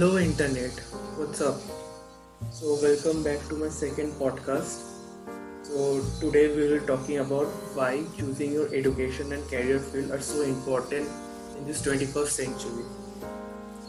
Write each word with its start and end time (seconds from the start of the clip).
Hello, 0.00 0.16
Internet. 0.16 0.78
What's 1.18 1.42
up? 1.42 1.56
So, 2.50 2.78
welcome 2.82 3.22
back 3.22 3.38
to 3.48 3.54
my 3.54 3.68
second 3.68 4.12
podcast. 4.12 4.78
So, 5.62 6.00
today 6.20 6.48
we 6.48 6.68
will 6.68 6.80
be 6.80 6.86
talking 6.86 7.18
about 7.18 7.48
why 7.78 8.04
choosing 8.16 8.54
your 8.54 8.74
education 8.74 9.34
and 9.34 9.46
career 9.50 9.78
field 9.78 10.10
are 10.10 10.20
so 10.22 10.40
important 10.40 11.06
in 11.58 11.66
this 11.66 11.82
21st 11.82 12.28
century. 12.28 12.84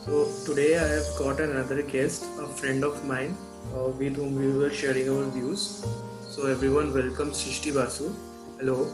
So, 0.06 0.28
today 0.46 0.78
I 0.80 0.86
have 0.86 1.08
got 1.18 1.40
another 1.40 1.82
guest, 1.82 2.26
a 2.42 2.48
friend 2.48 2.84
of 2.84 3.06
mine, 3.06 3.38
uh, 3.74 3.88
with 3.88 4.18
whom 4.18 4.36
we 4.36 4.52
were 4.52 4.70
sharing 4.70 5.08
our 5.10 5.24
views. 5.30 5.86
So, 6.28 6.48
everyone, 6.48 6.94
welcome 6.94 7.32
Srishti 7.32 7.74
Basu. 7.74 8.14
Hello. 8.60 8.86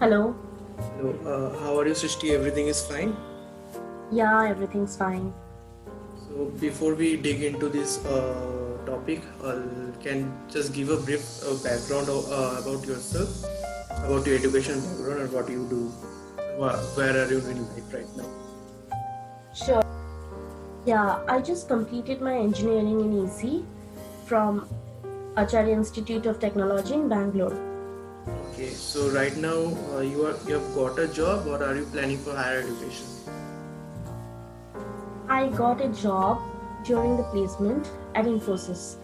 Hello. 0.00 0.36
Hello. 0.98 1.14
Uh, 1.24 1.58
how 1.60 1.78
are 1.78 1.86
you, 1.86 1.94
Srishti? 1.94 2.34
Everything 2.34 2.66
is 2.66 2.86
fine? 2.86 3.16
Yeah, 4.12 4.46
everything's 4.50 4.98
fine. 4.98 5.32
Before 6.58 6.94
we 6.94 7.16
dig 7.16 7.42
into 7.42 7.68
this 7.68 8.04
uh, 8.04 8.76
topic, 8.86 9.20
uh, 9.42 9.60
can 10.02 10.32
just 10.50 10.74
give 10.74 10.90
a 10.90 10.96
brief 10.96 11.22
uh, 11.44 11.54
background 11.62 12.08
of, 12.08 12.26
uh, 12.30 12.60
about 12.60 12.84
yourself, 12.84 13.44
about 14.04 14.26
your 14.26 14.36
education 14.36 14.80
background 14.80 15.20
and 15.20 15.32
what 15.32 15.48
you 15.48 15.66
do. 15.70 15.92
Where 16.58 17.24
are 17.24 17.30
you 17.30 17.38
in 17.38 17.62
life 17.68 17.94
right 17.94 18.16
now? 18.16 18.28
Sure. 19.54 19.84
Yeah, 20.84 21.20
I 21.28 21.40
just 21.40 21.68
completed 21.68 22.20
my 22.20 22.34
engineering 22.36 23.00
in 23.00 23.26
EC 23.26 23.62
from 24.26 24.68
Acharya 25.36 25.72
Institute 25.72 26.26
of 26.26 26.40
Technology 26.40 26.94
in 26.94 27.08
Bangalore. 27.08 27.56
Okay, 28.50 28.70
so 28.70 29.08
right 29.10 29.36
now 29.36 29.72
uh, 29.94 30.00
you 30.00 30.26
are 30.26 30.36
you 30.48 30.54
have 30.54 30.74
got 30.74 30.98
a 30.98 31.06
job 31.06 31.46
or 31.46 31.62
are 31.62 31.76
you 31.76 31.86
planning 31.86 32.18
for 32.18 32.34
higher 32.34 32.58
education? 32.58 33.06
I 35.34 35.48
got 35.48 35.80
a 35.80 35.88
job 35.88 36.42
during 36.84 37.16
the 37.16 37.24
placement 37.24 37.88
at 38.14 38.26
Infosys. 38.26 38.96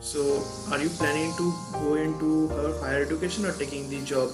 So 0.00 0.42
are 0.70 0.78
you 0.78 0.90
planning 0.90 1.32
to 1.38 1.52
go 1.72 1.94
into 1.94 2.48
her 2.48 2.78
higher 2.80 3.04
education 3.04 3.46
or 3.46 3.52
taking 3.52 3.88
the 3.88 4.02
job? 4.02 4.30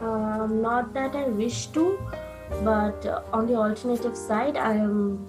Um, 0.00 0.62
not 0.62 0.94
that 0.94 1.16
I 1.16 1.24
wish 1.24 1.66
to, 1.78 1.98
but 2.62 3.06
uh, 3.06 3.22
on 3.32 3.48
the 3.48 3.56
alternative 3.56 4.16
side, 4.16 4.56
I 4.56 4.74
am 4.74 5.26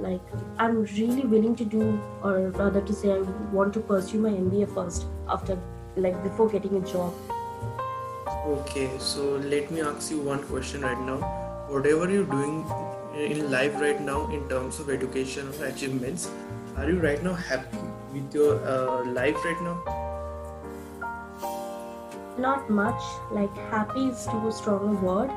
like 0.00 0.20
I'm 0.58 0.82
really 0.82 1.22
willing 1.22 1.56
to 1.56 1.64
do, 1.64 1.98
or 2.22 2.50
rather 2.50 2.82
to 2.82 2.92
say, 2.92 3.12
I 3.12 3.20
want 3.60 3.72
to 3.74 3.80
pursue 3.80 4.18
my 4.18 4.30
MBA 4.30 4.74
first 4.74 5.06
after 5.28 5.58
like 5.96 6.22
before 6.22 6.50
getting 6.50 6.76
a 6.76 6.86
job. 6.92 7.14
Okay, 8.58 8.90
so 8.98 9.36
let 9.56 9.70
me 9.70 9.80
ask 9.80 10.10
you 10.10 10.20
one 10.20 10.42
question 10.44 10.82
right 10.82 11.00
now. 11.00 11.45
Whatever 11.68 12.10
you're 12.10 12.24
doing 12.24 12.64
in 13.14 13.50
life 13.50 13.80
right 13.80 14.00
now 14.00 14.30
in 14.30 14.48
terms 14.48 14.78
of 14.80 14.90
education 14.90 15.52
or 15.60 15.66
achievements, 15.66 16.30
are 16.76 16.88
you 16.88 16.98
right 17.00 17.22
now 17.22 17.34
happy 17.34 17.78
with 18.12 18.34
your 18.34 18.56
uh, 18.66 19.04
life 19.04 19.36
right 19.44 19.62
now? 19.62 19.96
not 22.38 22.68
much. 22.70 23.02
Like 23.30 23.54
happy 23.70 24.08
is 24.08 24.26
too 24.26 24.52
strong 24.52 24.96
a 24.96 25.00
word. 25.00 25.30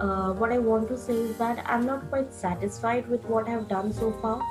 Uh, 0.00 0.34
what 0.34 0.52
i 0.52 0.58
want 0.58 0.88
to 0.88 0.96
say 0.98 1.14
is 1.14 1.38
that 1.38 1.62
i'm 1.64 1.86
not 1.86 2.06
quite 2.10 2.30
satisfied 2.30 3.08
with 3.08 3.24
what 3.24 3.48
i've 3.48 3.66
done 3.66 3.92
so 3.92 4.12
far. 4.20 4.42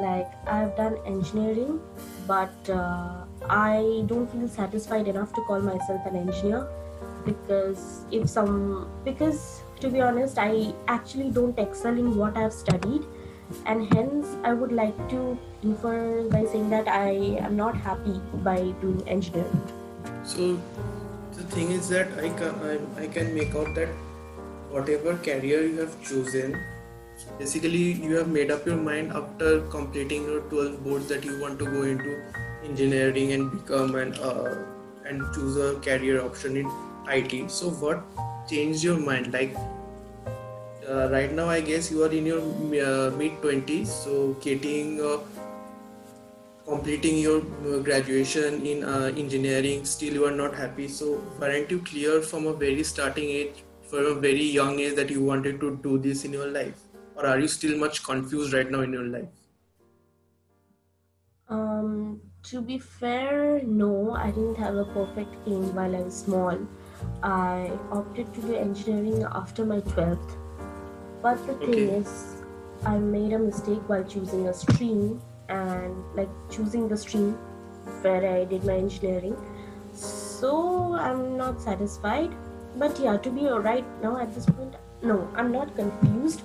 Like 0.00 0.30
i've 0.46 0.76
done 0.76 0.96
engineering 1.04 1.80
but 2.26 2.70
uh, 2.70 3.24
i 3.50 4.04
don't 4.06 4.30
feel 4.30 4.46
satisfied 4.48 5.08
enough 5.08 5.32
to 5.34 5.42
call 5.42 5.60
myself 5.60 6.06
an 6.06 6.16
engineer 6.16 6.68
because 7.24 8.06
if 8.12 8.30
some 8.30 8.88
because 9.04 9.61
to 9.84 9.90
be 9.96 10.00
honest 10.00 10.38
i 10.38 10.72
actually 10.96 11.30
don't 11.30 11.58
excel 11.58 12.02
in 12.04 12.16
what 12.16 12.36
i've 12.36 12.52
studied 12.52 13.02
and 13.66 13.92
hence 13.94 14.36
i 14.44 14.52
would 14.52 14.72
like 14.80 14.96
to 15.08 15.38
infer 15.62 16.28
by 16.34 16.44
saying 16.44 16.68
that 16.70 16.88
i 16.88 17.10
am 17.46 17.56
not 17.56 17.76
happy 17.90 18.18
by 18.50 18.58
doing 18.80 19.06
engineering 19.08 19.62
So 20.24 20.60
the 21.36 21.42
thing 21.54 21.72
is 21.72 21.88
that 21.88 22.12
I 22.18 22.28
can 22.40 22.54
I, 22.64 23.04
I 23.04 23.06
can 23.08 23.34
make 23.34 23.54
out 23.54 23.74
that 23.74 23.88
whatever 24.70 25.16
career 25.16 25.62
you 25.66 25.80
have 25.80 26.00
chosen, 26.02 26.58
basically 27.38 27.92
you 27.92 28.16
have 28.16 28.28
made 28.28 28.50
up 28.50 28.64
your 28.66 28.76
mind 28.76 29.12
after 29.12 29.60
completing 29.62 30.24
your 30.24 30.40
12 30.42 30.84
boards 30.84 31.08
that 31.08 31.24
you 31.24 31.40
want 31.40 31.58
to 31.58 31.64
go 31.64 31.82
into 31.82 32.22
engineering 32.64 33.32
and 33.32 33.50
become 33.50 33.94
an 33.96 34.14
uh, 34.14 34.64
and 35.04 35.22
choose 35.34 35.56
a 35.56 35.74
career 35.80 36.22
option 36.24 36.56
in 36.56 36.70
IT. 37.08 37.50
So 37.50 37.70
what 37.70 38.04
changed 38.48 38.82
your 38.82 38.98
mind? 38.98 39.32
Like 39.32 39.56
uh, 40.88 41.08
right 41.10 41.32
now, 41.32 41.48
I 41.48 41.60
guess 41.60 41.90
you 41.90 42.02
are 42.04 42.12
in 42.12 42.26
your 42.26 42.40
uh, 42.40 43.10
mid 43.16 43.40
20s, 43.42 43.86
so 43.86 44.34
getting 44.40 45.00
uh, 45.00 45.18
completing 46.64 47.18
your 47.18 47.40
uh, 47.40 47.78
graduation 47.78 48.64
in 48.64 48.84
uh, 48.84 49.12
engineering 49.16 49.84
still 49.84 50.14
you 50.14 50.24
are 50.24 50.36
not 50.40 50.54
happy 50.54 50.86
so 50.86 51.20
weren't 51.40 51.68
you 51.70 51.80
clear 51.80 52.22
from 52.22 52.46
a 52.46 52.52
very 52.52 52.84
starting 52.84 53.28
age 53.28 53.64
from 53.90 54.06
a 54.06 54.14
very 54.14 54.44
young 54.44 54.78
age 54.78 54.94
that 54.94 55.10
you 55.10 55.24
wanted 55.24 55.58
to 55.58 55.76
do 55.82 55.98
this 55.98 56.24
in 56.24 56.32
your 56.32 56.46
life 56.46 56.84
or 57.16 57.26
are 57.26 57.38
you 57.40 57.48
still 57.48 57.76
much 57.76 58.04
confused 58.04 58.52
right 58.52 58.70
now 58.70 58.80
in 58.80 58.92
your 58.92 59.08
life 59.18 59.42
Um, 61.52 62.20
to 62.44 62.62
be 62.62 62.78
fair, 62.78 63.60
no, 63.62 64.12
I 64.12 64.30
didn't 64.30 64.56
have 64.56 64.74
a 64.74 64.86
perfect 64.86 65.34
aim 65.46 65.74
while 65.74 65.94
I 65.94 66.00
was 66.00 66.16
small. 66.16 66.56
I 67.22 67.70
opted 67.90 68.32
to 68.34 68.40
do 68.40 68.54
engineering 68.54 69.24
after 69.30 69.64
my 69.64 69.80
12th. 69.80 70.36
But 71.22 71.46
the 71.46 71.54
thing 71.54 71.88
Okay. 71.88 71.96
is, 71.98 72.42
I 72.84 72.98
made 72.98 73.32
a 73.32 73.38
mistake 73.38 73.88
while 73.88 74.04
choosing 74.04 74.48
a 74.48 74.54
stream 74.54 75.20
and 75.48 75.94
like 76.14 76.28
choosing 76.50 76.88
the 76.88 76.96
stream 76.96 77.32
where 78.02 78.26
I 78.28 78.44
did 78.44 78.64
my 78.64 78.74
engineering. 78.74 79.36
So 79.92 80.94
I'm 80.94 81.36
not 81.36 81.60
satisfied. 81.60 82.30
But 82.76 82.98
yeah, 82.98 83.16
to 83.18 83.30
be 83.30 83.46
right 83.46 83.84
now 84.02 84.16
at 84.18 84.34
this 84.34 84.46
point, 84.46 84.74
no, 85.02 85.28
I'm 85.36 85.52
not 85.52 85.74
confused. 85.76 86.42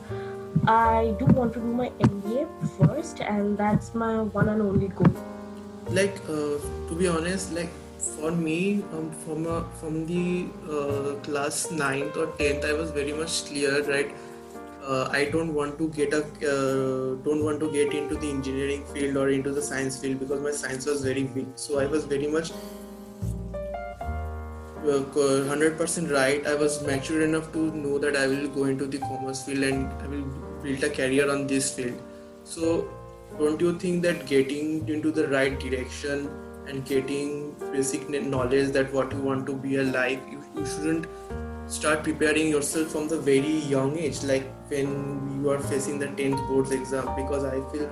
I 0.68 1.16
do 1.20 1.26
want 1.26 1.54
to 1.54 1.60
do 1.60 1.66
my 1.82 1.90
MBA 2.02 2.48
first, 2.78 3.22
and 3.22 3.58
that's 3.58 3.96
my 3.96 4.22
one 4.24 4.50
and 4.50 4.62
only 4.62 4.90
goal. 4.90 5.14
like 5.98 6.18
uh, 6.30 6.56
to 6.88 6.96
be 7.00 7.08
honest 7.08 7.54
like 7.58 7.70
for 8.00 8.32
me 8.32 8.84
um, 8.94 9.12
from 9.24 9.46
a, 9.48 9.66
from 9.80 10.06
the 10.06 10.48
uh, 10.70 11.16
class 11.22 11.68
9th 11.68 12.16
or 12.16 12.28
10th 12.40 12.66
i 12.66 12.74
was 12.74 12.92
very 12.92 13.14
much 13.14 13.46
clear 13.46 13.84
right? 13.84 14.16
Uh, 14.84 15.10
i 15.12 15.26
don't 15.26 15.54
want 15.54 15.78
to 15.78 15.90
get 15.90 16.14
a 16.14 16.24
uh, 16.24 17.16
don't 17.24 17.44
want 17.44 17.60
to 17.60 17.72
get 17.72 17.94
into 17.94 18.16
the 18.16 18.30
engineering 18.30 18.86
field 18.94 19.18
or 19.18 19.30
into 19.30 19.52
the 19.52 19.62
science 19.62 20.00
field 20.00 20.20
because 20.20 20.40
my 20.42 20.52
science 20.52 20.86
was 20.86 21.04
very 21.04 21.24
weak. 21.24 21.48
So 21.56 21.80
i 21.80 21.86
was 21.86 22.06
very 22.06 22.28
much 22.28 22.52
uh, 24.88 25.04
100% 25.04 26.12
right. 26.14 26.48
I 26.48 26.56
was 26.56 26.82
mature 26.84 27.22
enough 27.24 27.52
to 27.52 27.60
know 27.76 27.98
that 27.98 28.16
i 28.16 28.28
will 28.28 28.48
go 28.48 28.66
into 28.66 28.86
the 28.86 29.00
commerce 29.00 29.44
field 29.44 29.64
and 29.64 29.92
i 30.02 30.08
will 30.08 30.24
build 30.64 30.84
a 30.84 30.90
career 30.90 31.30
on 31.30 31.48
this 31.48 31.74
field. 31.74 32.00
So 32.46 32.90
don't 33.38 33.60
you 33.60 33.78
think 33.78 34.04
that 34.04 34.26
getting 34.26 34.88
into 34.88 35.12
the 35.12 35.28
right 35.28 35.60
direction 35.60 36.30
and 36.68 36.86
getting 36.86 37.56
basic 37.72 38.10
knowledge 38.10 38.72
that 38.72 38.92
what 38.94 39.12
you 39.12 39.20
want 39.20 39.46
to 39.46 39.54
be 39.54 39.78
alive 39.78 40.20
you, 40.32 40.44
you 40.56 40.66
shouldn't 40.66 41.08
start 41.68 42.04
preparing 42.04 42.48
yourself 42.48 42.92
from 42.92 43.08
the 43.08 43.20
very 43.20 43.58
young 43.74 43.98
age 43.98 44.24
like 44.24 44.46
when 44.70 45.42
you 45.42 45.50
are 45.50 45.60
facing 45.60 46.00
the 46.00 46.08
10th 46.08 46.48
boards 46.48 46.72
exam 46.72 47.10
because 47.16 47.44
i 47.44 47.60
feel 47.72 47.90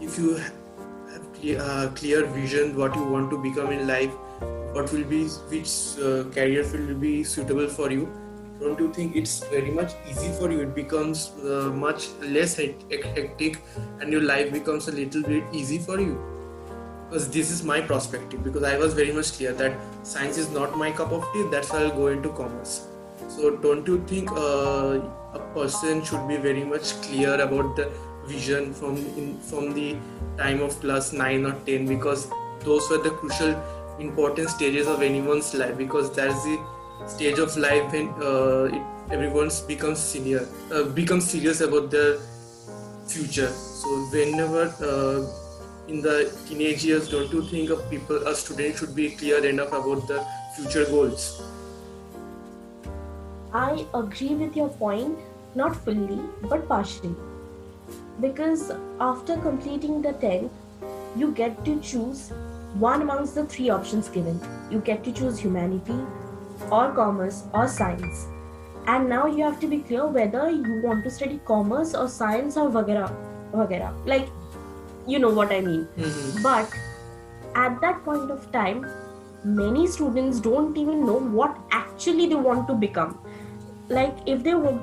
if 0.00 0.18
you 0.18 0.34
have 0.34 1.32
clear, 1.34 1.60
uh, 1.60 1.88
clear 1.94 2.24
vision 2.26 2.76
what 2.76 2.94
you 2.96 3.04
want 3.04 3.30
to 3.30 3.38
become 3.42 3.70
in 3.70 3.86
life 3.86 4.10
what 4.72 4.92
will 4.92 5.04
be 5.04 5.24
which 5.54 5.98
uh, 5.98 6.24
career 6.30 6.64
field 6.64 6.88
will 6.88 7.02
be 7.06 7.22
suitable 7.22 7.68
for 7.68 7.90
you 7.90 8.10
don't 8.60 8.78
you 8.78 8.92
think 8.92 9.16
it's 9.16 9.40
very 9.48 9.70
much 9.70 9.92
easy 10.08 10.30
for 10.38 10.48
you? 10.48 10.60
It 10.60 10.72
becomes 10.72 11.32
uh, 11.44 11.72
much 11.74 12.10
less 12.20 12.54
hec- 12.54 12.88
hec- 12.92 13.16
hectic 13.16 13.58
and 14.00 14.12
your 14.12 14.22
life 14.22 14.52
becomes 14.52 14.86
a 14.86 14.92
little 14.92 15.22
bit 15.22 15.42
easy 15.52 15.78
for 15.78 15.98
you 16.00 16.31
because 17.12 17.28
this 17.28 17.50
is 17.50 17.62
my 17.62 17.78
perspective 17.88 18.42
because 18.42 18.62
i 18.62 18.76
was 18.82 18.94
very 18.94 19.12
much 19.12 19.32
clear 19.36 19.52
that 19.52 19.74
science 20.02 20.38
is 20.42 20.50
not 20.50 20.76
my 20.82 20.90
cup 21.00 21.12
of 21.16 21.26
tea 21.32 21.42
that's 21.54 21.72
why 21.72 21.80
i'll 21.80 21.96
go 21.96 22.06
into 22.06 22.30
commerce 22.38 22.86
so 23.28 23.50
don't 23.64 23.86
you 23.86 23.98
think 24.12 24.32
uh, 24.32 24.98
a 25.34 25.42
person 25.56 26.02
should 26.04 26.26
be 26.26 26.38
very 26.46 26.64
much 26.64 26.94
clear 27.02 27.34
about 27.46 27.76
the 27.76 27.90
vision 28.26 28.72
from 28.72 28.96
in, 28.96 29.38
from 29.50 29.74
the 29.74 29.94
time 30.38 30.62
of 30.62 30.78
class 30.80 31.12
9 31.12 31.44
or 31.44 31.52
10 31.66 31.86
because 31.86 32.26
those 32.64 32.88
were 32.88 33.02
the 33.08 33.10
crucial 33.10 33.54
important 33.98 34.48
stages 34.48 34.86
of 34.86 35.02
anyone's 35.02 35.54
life 35.54 35.76
because 35.76 36.10
that's 36.16 36.42
the 36.44 36.58
stage 37.06 37.38
of 37.38 37.56
life 37.56 37.92
when 37.92 38.08
uh, 38.22 38.64
it, 38.72 38.82
everyone 39.12 39.50
becomes 39.68 39.98
senior 39.98 40.46
uh, 40.72 40.84
becomes 41.00 41.30
serious 41.30 41.60
about 41.60 41.90
their 41.90 42.18
future. 43.06 43.48
So 43.48 43.88
whenever 44.12 44.64
uh, 44.80 45.41
in 45.88 46.00
the 46.00 46.32
teenage 46.46 46.84
years 46.84 47.08
don't 47.08 47.32
you 47.32 47.42
think 47.42 47.70
a 47.70 47.76
people 47.90 48.26
a 48.26 48.34
student 48.34 48.76
should 48.76 48.94
be 48.94 49.10
clear 49.10 49.44
enough 49.44 49.72
about 49.72 50.06
the 50.08 50.24
future 50.56 50.84
goals? 50.86 51.42
I 53.52 53.86
agree 53.94 54.34
with 54.34 54.56
your 54.56 54.70
point, 54.70 55.18
not 55.54 55.76
fully, 55.76 56.20
but 56.42 56.66
partially. 56.68 57.14
because 58.20 58.70
after 59.00 59.36
completing 59.44 60.02
the 60.02 60.12
10th 60.24 60.50
you 61.16 61.30
get 61.32 61.64
to 61.64 61.78
choose 61.80 62.30
one 62.74 63.02
amongst 63.02 63.34
the 63.34 63.44
three 63.44 63.68
options 63.68 64.08
given. 64.08 64.40
You 64.70 64.80
get 64.80 65.04
to 65.04 65.12
choose 65.12 65.38
humanity 65.38 65.98
or 66.70 66.92
commerce 66.92 67.42
or 67.52 67.68
science. 67.68 68.26
And 68.86 69.08
now 69.08 69.26
you 69.26 69.44
have 69.44 69.60
to 69.60 69.66
be 69.66 69.78
clear 69.78 70.06
whether 70.06 70.50
you 70.50 70.80
want 70.82 71.04
to 71.04 71.10
study 71.10 71.40
commerce 71.44 71.94
or 71.94 72.08
science 72.08 72.56
or 72.56 72.70
vagara 72.70 73.10
vagara 73.52 73.92
like 74.06 74.28
you 75.06 75.18
know 75.18 75.30
what 75.30 75.52
i 75.52 75.60
mean. 75.60 75.86
Mhm. 75.96 76.42
but 76.42 76.68
at 77.54 77.80
that 77.80 78.04
point 78.04 78.30
of 78.30 78.50
time 78.52 78.84
many 79.44 79.86
students 79.86 80.40
don't 80.40 80.76
even 80.76 81.04
know 81.06 81.18
what 81.18 81.56
actually 81.72 82.26
they 82.28 82.36
want 82.36 82.68
to 82.68 82.74
become. 82.74 83.18
Like 83.88 84.16
if 84.26 84.42
they 84.44 84.54
would 84.54 84.80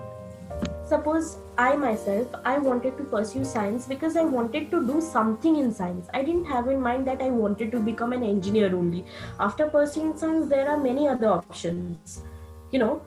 suppose 0.89 1.37
i 1.63 1.75
myself 1.75 2.27
i 2.51 2.57
wanted 2.57 2.97
to 2.97 3.03
pursue 3.13 3.43
science 3.45 3.85
because 3.91 4.17
i 4.17 4.23
wanted 4.25 4.69
to 4.71 4.81
do 4.87 4.99
something 4.99 5.55
in 5.57 5.71
science. 5.73 6.07
I 6.13 6.23
didn't 6.23 6.45
have 6.45 6.67
in 6.67 6.81
mind 6.81 7.07
that 7.07 7.21
i 7.21 7.29
wanted 7.29 7.71
to 7.71 7.79
become 7.79 8.11
an 8.13 8.23
engineer 8.23 8.75
only. 8.75 9.05
After 9.39 9.67
pursuing 9.67 10.17
science 10.17 10.49
there 10.49 10.67
are 10.69 10.77
many 10.77 11.07
other 11.07 11.29
options 11.29 12.23
you 12.71 12.79
know? 12.79 13.01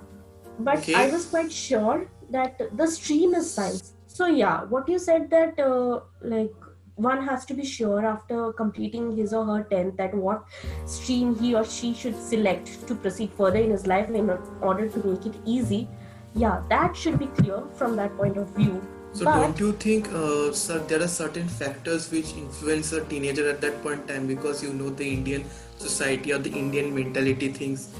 But 0.58 0.78
Okay. 0.78 0.94
i 0.94 1.08
was 1.10 1.26
quite 1.26 1.52
sure 1.52 2.06
that 2.30 2.60
the 2.76 2.86
stream 2.86 3.34
is 3.34 3.52
science. 3.52 3.94
So 4.06 4.26
yeah 4.26 4.64
what 4.64 4.88
you 4.88 4.98
said 4.98 5.28
that 5.30 5.58
uh, 5.60 6.00
like 6.22 6.54
one 6.96 7.26
has 7.26 7.44
to 7.46 7.54
be 7.54 7.64
sure 7.64 8.04
after 8.04 8.52
completing 8.52 9.16
his 9.16 9.32
or 9.32 9.44
her 9.44 9.66
10th 9.70 9.96
that 9.96 10.14
what 10.14 10.44
stream 10.86 11.34
he 11.34 11.54
or 11.54 11.64
she 11.64 11.94
should 11.94 12.16
select 12.20 12.86
to 12.86 12.94
proceed 12.94 13.30
further 13.32 13.58
in 13.58 13.70
his 13.70 13.86
life 13.86 14.08
in 14.10 14.30
order 14.60 14.88
to 14.88 15.06
make 15.06 15.26
it 15.26 15.34
easy. 15.44 15.88
Yeah 16.34 16.62
that 16.68 16.96
should 16.96 17.18
be 17.18 17.26
clear 17.26 17.62
from 17.76 17.96
that 17.96 18.16
point 18.16 18.36
of 18.36 18.48
view. 18.56 18.82
So 19.14 19.26
but 19.26 19.40
don't 19.40 19.60
you 19.60 19.72
think, 19.72 20.10
uh, 20.12 20.52
sir, 20.52 20.78
there 20.88 21.02
are 21.02 21.08
certain 21.08 21.46
factors 21.46 22.10
which 22.10 22.32
influence 22.32 22.92
a 22.92 23.04
teenager 23.04 23.48
at 23.48 23.60
that 23.60 23.82
point 23.82 24.00
in 24.02 24.06
time? 24.06 24.26
Because 24.26 24.62
you 24.62 24.72
know 24.72 24.88
the 24.88 25.06
Indian 25.06 25.44
society 25.76 26.32
or 26.32 26.38
the 26.38 26.50
Indian 26.50 26.94
mentality 26.94 27.48
thinks 27.48 27.90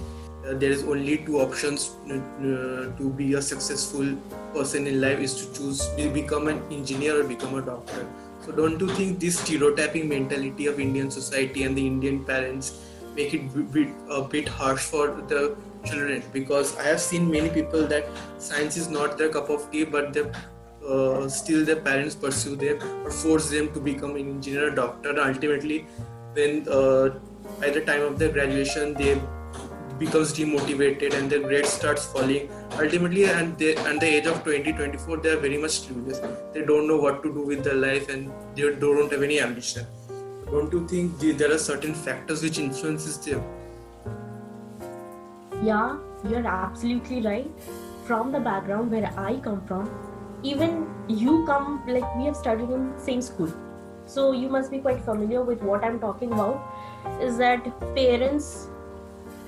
uh, 0.47 0.55
there 0.55 0.71
is 0.71 0.85
only 0.85 1.19
two 1.19 1.39
options 1.39 1.91
uh, 2.11 2.15
uh, 2.15 2.97
to 2.97 3.13
be 3.17 3.35
a 3.35 3.43
successful 3.43 4.17
person 4.55 4.87
in 4.87 5.01
life 5.03 5.19
is 5.19 5.35
to 5.35 5.53
choose 5.53 5.87
be- 5.97 6.09
become 6.09 6.49
an 6.49 6.63
engineer 6.71 7.21
or 7.21 7.25
become 7.25 7.55
a 7.57 7.63
doctor. 7.63 8.07
So 8.45 8.53
don't 8.53 8.81
you 8.81 8.89
think 8.89 9.21
this 9.21 9.39
stereotyping 9.39 10.09
mentality 10.09 10.67
of 10.67 10.81
Indian 10.81 11.11
society 11.11 11.63
and 11.65 11.77
the 11.77 11.87
Indian 11.87 12.25
parents 12.25 12.81
make 13.15 13.35
it 13.35 13.43
a 14.11 14.23
bit 14.23 14.49
harsh 14.49 14.83
for 14.83 15.23
the 15.29 15.57
children? 15.85 16.23
Because 16.33 16.77
I 16.79 16.85
have 16.85 17.01
seen 17.01 17.31
many 17.31 17.51
people 17.51 17.87
that 17.87 18.07
science 18.39 18.77
is 18.77 18.89
not 18.89 19.17
their 19.17 19.29
cup 19.29 19.49
of 19.49 19.71
tea, 19.71 19.85
but 19.85 20.13
they 20.13 20.25
uh, 20.89 21.29
still 21.29 21.65
their 21.65 21.77
parents 21.77 22.15
pursue 22.15 22.57
them 22.57 22.79
or 23.05 23.11
force 23.11 23.51
them 23.51 23.73
to 23.73 23.81
become 23.81 24.17
an 24.17 24.29
engineer 24.29 24.69
or 24.69 24.71
doctor 24.71 25.15
ultimately 25.21 25.87
when 26.33 26.67
uh, 26.69 27.11
by 27.61 27.71
the 27.71 27.81
time 27.83 28.03
of 28.03 28.19
their 28.19 28.31
graduation 28.31 28.95
they 28.95 29.21
becomes 30.05 30.33
demotivated 30.39 31.15
and 31.19 31.31
their 31.31 31.41
grades 31.41 31.73
starts 31.79 32.05
falling. 32.13 32.51
Ultimately 32.83 33.25
and 33.25 33.57
they 33.59 33.75
at 33.77 34.01
the 34.01 34.07
age 34.07 34.27
of 34.27 34.43
20 34.45 34.73
24 34.73 35.19
they 35.19 35.33
are 35.35 35.41
very 35.47 35.59
much 35.65 35.81
clueless 35.87 36.21
they 36.55 36.65
don't 36.71 36.89
know 36.93 36.99
what 37.07 37.23
to 37.25 37.33
do 37.39 37.43
with 37.51 37.65
their 37.65 37.81
life 37.87 38.09
and 38.15 38.31
they 38.55 38.71
don't 38.85 39.13
have 39.13 39.23
any 39.23 39.41
ambition. 39.41 39.87
Don't 40.53 40.73
you 40.73 40.87
think 40.89 41.19
there 41.43 41.53
are 41.53 41.59
certain 41.59 41.95
factors 41.95 42.43
which 42.43 42.59
influences 42.59 43.19
them? 43.27 43.45
Yeah 45.63 45.99
you're 46.29 46.47
absolutely 46.47 47.21
right. 47.23 47.51
From 48.07 48.33
the 48.33 48.41
background 48.41 48.91
where 48.91 49.13
i 49.27 49.35
come 49.49 49.61
from 49.67 49.91
even 50.43 50.73
you 51.09 51.45
come 51.47 51.83
like 51.87 52.17
we 52.17 52.25
have 52.25 52.37
studied 52.37 52.71
in 52.71 52.93
same 52.99 53.23
school. 53.23 53.53
So 54.07 54.33
you 54.33 54.49
must 54.49 54.71
be 54.71 54.79
quite 54.79 55.01
familiar 55.09 55.43
with 55.43 55.63
what 55.63 55.85
i'm 55.85 55.99
talking 56.01 56.33
about 56.33 57.23
is 57.29 57.39
that 57.39 57.69
parents 57.97 58.69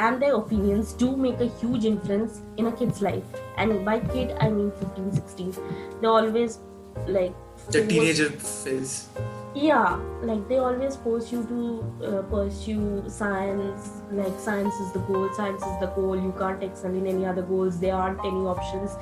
and 0.01 0.21
their 0.21 0.35
opinions 0.35 0.93
do 0.93 1.17
make 1.17 1.41
a 1.41 1.47
huge 1.47 1.85
influence 1.85 2.41
in 2.57 2.67
a 2.67 2.73
kid's 2.73 3.03
life. 3.03 3.25
And 3.57 3.85
by 3.85 4.01
kid 4.01 4.37
i 4.41 4.49
mean 4.49 4.73
15 4.81 5.13
16 5.13 5.55
they 6.01 6.07
always 6.07 6.59
like 7.07 7.35
the 7.71 7.87
teenager 7.87 8.31
phase. 8.31 9.09
Yeah 9.55 10.01
like 10.23 10.49
they 10.49 10.59
always 10.59 10.97
force 10.97 11.31
you 11.33 11.45
to 11.45 12.07
uh, 12.07 12.23
pursue 12.23 13.05
science 13.09 13.91
like 14.11 14.39
science 14.39 14.75
is 14.75 14.93
the 14.93 14.99
goal 15.01 15.29
science 15.35 15.63
is 15.63 15.81
the 15.81 15.87
goal. 15.87 16.17
You 16.17 16.35
can't 16.39 16.63
excel 16.63 16.91
in 16.93 17.07
any 17.07 17.25
other 17.25 17.43
goals. 17.43 17.79
There 17.79 17.95
aren't 17.95 18.21
any 18.21 18.45
options. 18.55 18.97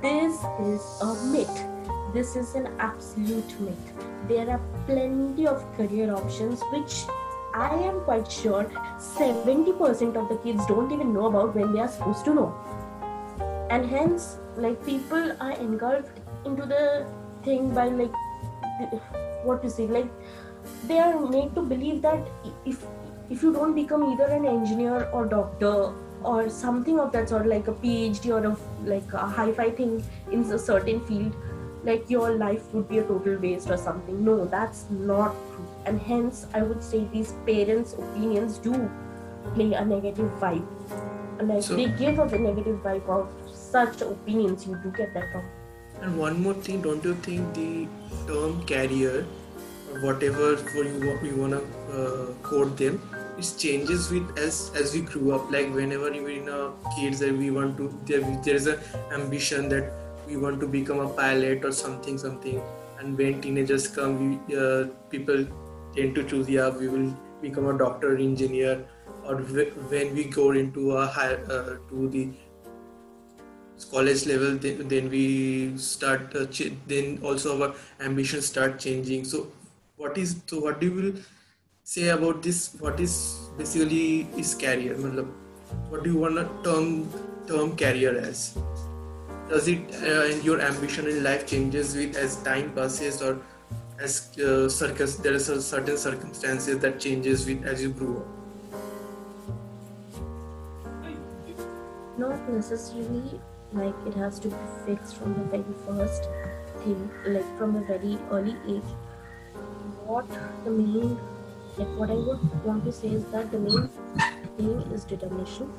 This 0.00 0.34
is 0.60 0.82
a 1.02 1.14
myth. 1.26 1.64
This 2.14 2.36
is 2.36 2.54
an 2.54 2.68
absolute 2.78 3.60
myth. 3.60 3.92
There 4.28 4.48
are 4.50 4.60
plenty 4.86 5.46
of 5.46 5.64
career 5.76 6.14
options 6.14 6.60
which 6.72 7.04
i 7.54 7.74
am 7.74 8.00
quite 8.00 8.30
sure 8.30 8.64
70% 9.02 10.16
of 10.16 10.28
the 10.28 10.36
kids 10.44 10.64
don't 10.66 10.92
even 10.92 11.12
know 11.12 11.26
about 11.26 11.54
when 11.54 11.72
they 11.72 11.80
are 11.80 11.88
supposed 11.88 12.24
to 12.26 12.34
know. 12.34 12.54
And 13.70 13.84
hence 13.84 14.36
like 14.56 14.84
people 14.86 15.32
are 15.40 15.52
engulfed 15.52 16.20
into 16.44 16.66
the 16.66 17.06
thing 17.42 17.74
by 17.74 17.88
like 17.88 18.12
what 19.44 19.62
to 19.62 19.70
say 19.70 19.86
like 19.86 20.06
they 20.86 20.98
are 20.98 21.18
made 21.18 21.54
to 21.54 21.62
believe 21.62 22.02
that 22.02 22.20
if 22.64 22.84
if 23.30 23.42
you 23.42 23.52
don't 23.52 23.74
become 23.74 24.04
either 24.12 24.26
an 24.26 24.46
engineer 24.46 25.08
or 25.12 25.26
doctor 25.26 25.92
or 26.22 26.48
something 26.48 27.00
of 27.00 27.10
that 27.12 27.28
sort 27.28 27.46
like 27.46 27.66
a 27.66 27.72
phd 27.72 28.30
or 28.30 28.44
a 28.50 28.56
like 28.88 29.12
a 29.12 29.26
hi-fi 29.38 29.70
thing 29.70 30.02
in 30.30 30.42
a 30.52 30.58
certain 30.58 31.00
field 31.06 31.34
like 31.84 32.08
your 32.08 32.30
life 32.36 32.72
would 32.72 32.88
be 32.88 32.98
a 32.98 33.02
total 33.02 33.36
waste 33.38 33.70
or 33.70 33.76
something. 33.76 34.24
No 34.24 34.44
that's 34.44 34.84
not 34.90 35.34
true 35.54 35.71
and 35.86 36.00
hence 36.00 36.46
i 36.54 36.62
would 36.62 36.82
say 36.82 37.00
these 37.12 37.32
parents 37.46 37.94
opinions 37.94 38.58
do 38.58 38.74
play 39.54 39.72
a 39.72 39.84
negative 39.84 40.30
vibe 40.40 40.66
like 41.50 41.62
So- 41.62 41.76
they 41.76 41.86
give 42.02 42.18
a 42.18 42.38
negative 42.38 42.78
vibe 42.84 43.08
of 43.08 43.28
such 43.54 44.02
opinions 44.02 44.66
you 44.66 44.76
do 44.84 44.90
get 45.02 45.12
that 45.14 45.32
from 45.32 45.50
And 46.06 46.18
one 46.20 46.38
more 46.44 46.52
thing, 46.66 46.78
don't 46.84 47.04
you 47.08 47.10
think 47.24 47.50
the 47.56 47.86
term 48.28 48.54
carrier 48.70 49.18
or 49.90 50.00
whatever 50.04 50.46
for 50.70 50.82
you 50.86 51.12
you 51.26 51.34
wanna 51.42 51.60
uh, 51.98 52.24
quote 52.48 52.72
them, 52.80 52.96
it 53.42 53.50
changes 53.64 54.08
with 54.14 54.32
as 54.46 54.58
as 54.80 54.94
we 54.96 55.02
grew 55.10 55.28
up. 55.36 55.52
Like 55.56 55.68
whenever 55.76 56.10
we 56.16 56.22
were 56.24 56.34
in 56.38 56.48
our 56.54 56.72
kids 56.96 57.22
and 57.28 57.38
we 57.44 57.50
want 57.58 57.76
to 57.82 57.86
there 58.10 58.24
there 58.48 58.58
is 58.62 58.66
an 58.72 58.80
ambition 59.18 59.68
that 59.74 59.92
we 60.30 60.40
want 60.46 60.58
to 60.64 60.70
become 60.74 61.04
a 61.06 61.08
pilot 61.20 61.68
or 61.70 61.72
something 61.82 62.18
something. 62.24 62.58
And 62.98 63.22
when 63.24 63.40
teenagers 63.46 63.86
come, 64.00 64.18
we 64.24 64.56
uh, 64.64 64.84
people 65.16 65.46
tend 65.94 66.14
to 66.14 66.24
choose 66.24 66.48
yeah 66.48 66.70
we 66.70 66.88
will 66.88 67.14
become 67.42 67.66
a 67.66 67.76
doctor, 67.76 68.16
engineer, 68.16 68.84
or 69.26 69.36
wh- 69.36 69.90
when 69.90 70.14
we 70.14 70.24
go 70.24 70.52
into 70.52 70.92
a 70.92 71.06
high 71.06 71.34
uh, 71.34 71.76
to 71.90 72.08
the 72.08 72.30
college 73.90 74.26
level 74.26 74.56
then, 74.56 74.86
then 74.88 75.10
we 75.10 75.76
start 75.76 76.34
uh, 76.36 76.46
then 76.86 77.18
also 77.22 77.60
our 77.60 77.74
ambitions 78.00 78.46
start 78.46 78.78
changing. 78.78 79.24
So 79.24 79.48
what 79.96 80.16
is 80.16 80.36
so 80.46 80.60
what 80.60 80.80
do 80.80 80.86
you 80.86 80.94
will 80.94 81.12
say 81.84 82.08
about 82.08 82.42
this? 82.42 82.76
What 82.78 83.00
is 83.00 83.40
basically 83.58 84.28
is 84.36 84.54
career? 84.54 84.94
What 85.88 86.04
do 86.04 86.12
you 86.12 86.18
want 86.18 86.36
to 86.36 86.48
term 86.62 87.08
term 87.48 87.76
career 87.76 88.16
as? 88.18 88.56
Does 89.48 89.68
it 89.68 89.80
uh, 90.02 90.36
your 90.42 90.60
ambition 90.60 91.08
in 91.08 91.24
life 91.24 91.46
changes 91.46 91.96
with 91.96 92.16
as 92.16 92.36
time 92.44 92.72
passes 92.72 93.20
or 93.20 93.40
as 94.02 94.36
uh, 94.38 94.68
circus 94.68 95.16
there 95.16 95.34
are 95.34 95.38
certain 95.38 95.96
circumstances 95.96 96.78
that 96.84 96.98
changes 96.98 97.46
with 97.46 97.64
as 97.64 97.82
you 97.82 97.90
grow 97.90 98.16
up. 98.16 98.28
Not 102.18 102.48
necessarily 102.50 103.40
like 103.72 103.94
it 104.06 104.14
has 104.14 104.38
to 104.40 104.48
be 104.48 104.56
fixed 104.86 105.16
from 105.16 105.34
the 105.34 105.44
very 105.56 105.76
first 105.86 106.28
thing 106.84 107.10
like 107.26 107.58
from 107.58 107.76
a 107.76 107.84
very 107.92 108.18
early 108.30 108.56
age. 108.76 108.90
What 110.06 110.26
the 110.64 110.70
main 110.70 111.16
like 111.78 111.92
what 111.98 112.10
i 112.10 112.14
would 112.14 112.64
want 112.64 112.84
to 112.84 112.92
say 112.92 113.08
is 113.08 113.24
that 113.34 113.50
the 113.50 113.58
main 113.58 113.88
thing 114.56 114.80
is 114.96 115.04
determination 115.04 115.72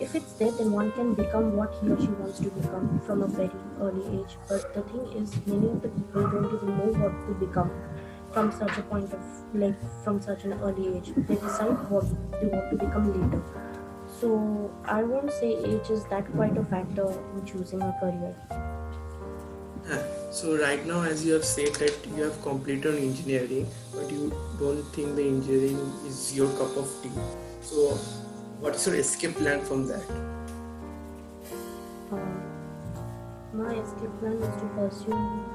if 0.00 0.14
it's 0.14 0.32
there 0.34 0.50
then 0.52 0.72
one 0.72 0.90
can 0.92 1.14
become 1.14 1.56
what 1.56 1.74
he 1.80 1.90
or 1.90 2.00
she 2.00 2.08
wants 2.22 2.38
to 2.38 2.50
become 2.50 3.00
from 3.06 3.22
a 3.22 3.26
very 3.26 3.50
early 3.80 4.20
age 4.20 4.36
but 4.48 4.74
the 4.74 4.82
thing 4.82 5.06
is 5.20 5.36
many 5.46 5.68
of 5.68 5.82
the 5.82 5.88
people 5.88 6.22
don't 6.22 6.54
even 6.54 6.78
know 6.78 6.90
what 7.04 7.14
to 7.26 7.46
become 7.46 7.70
from 8.32 8.52
such 8.52 8.76
a 8.78 8.82
point 8.82 9.12
of 9.12 9.20
like 9.54 9.74
from 10.04 10.20
such 10.20 10.44
an 10.44 10.52
early 10.54 10.96
age 10.96 11.12
they 11.16 11.36
decide 11.36 11.90
what 11.90 12.04
they 12.40 12.46
want 12.46 12.70
to 12.70 12.76
become 12.76 13.08
later 13.20 13.42
so 14.20 14.70
I 14.84 15.02
won't 15.02 15.30
say 15.30 15.56
age 15.56 15.90
is 15.90 16.04
that 16.04 16.30
quite 16.32 16.56
a 16.56 16.64
factor 16.64 17.06
in 17.34 17.44
choosing 17.44 17.82
a 17.82 17.94
career. 18.00 18.34
Ah, 19.88 20.02
so 20.30 20.56
right 20.58 20.84
now, 20.86 21.02
as 21.02 21.24
you 21.24 21.34
have 21.34 21.44
said 21.44 21.74
that 21.74 22.06
you 22.16 22.22
have 22.22 22.40
completed 22.42 22.96
engineering, 22.96 23.68
but 23.94 24.10
you 24.10 24.32
don't 24.58 24.82
think 24.94 25.16
the 25.16 25.26
engineering 25.28 25.78
is 26.06 26.34
your 26.34 26.48
cup 26.60 26.76
of 26.76 26.88
tea. 27.02 27.12
So, 27.60 27.98
what's 28.60 28.86
your 28.86 28.96
escape 28.96 29.34
plan 29.36 29.60
from 29.64 29.86
that? 29.86 30.02
Uh, 32.12 32.16
my 33.52 33.74
escape 33.74 34.14
plan 34.20 34.34
is 34.34 34.56
to 34.60 34.66
pursue 34.76 35.10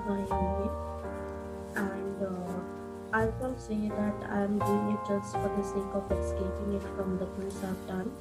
my 0.08 0.20
MBA 0.30 0.92
and 1.76 2.24
uh, 2.24 2.62
I 3.14 3.26
won't 3.40 3.60
say 3.60 3.90
that 3.90 4.16
I'm 4.30 4.60
doing 4.60 4.96
it 4.96 5.00
just 5.08 5.34
for 5.34 5.50
the 5.58 5.64
sake 5.64 5.92
of 5.94 6.12
escaping 6.12 6.74
it 6.74 6.84
from 6.96 7.18
the 7.18 7.26
things 7.38 7.56
I've 7.64 7.88
done. 7.88 8.12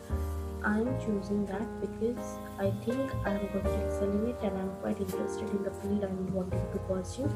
I'm 0.62 0.98
choosing 1.00 1.46
that 1.46 1.66
because 1.80 2.38
I 2.58 2.70
think 2.84 3.14
I'm 3.24 3.46
going 3.52 3.64
to 3.64 3.86
excel 3.86 4.10
in 4.10 4.28
it 4.28 4.36
and 4.42 4.56
I'm 4.58 4.70
quite 4.82 5.00
interested 5.00 5.48
in 5.48 5.62
the 5.62 5.70
field 5.70 6.04
I'm 6.04 6.34
wanting 6.34 6.60
to 6.72 6.78
pursue, 6.80 7.30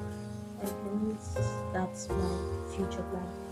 and 0.61 0.71
hence 1.09 1.39
that's 1.73 2.09
my 2.11 2.75
future 2.77 3.03
plan. 3.11 3.44